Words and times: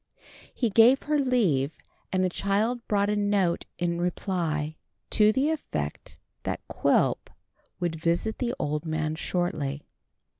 He 0.51 0.69
gave 0.71 1.03
her 1.03 1.19
leave, 1.19 1.77
and 2.11 2.23
the 2.23 2.29
child 2.29 2.81
brought 2.87 3.11
a 3.11 3.15
note 3.15 3.65
in 3.77 4.01
reply, 4.01 4.77
to 5.11 5.31
the 5.31 5.51
effect 5.51 6.17
that 6.41 6.67
Quilp 6.67 7.29
would 7.79 7.97
visit 7.97 8.39
the 8.39 8.55
old 8.57 8.83
man 8.83 9.13
shortly. 9.13 9.83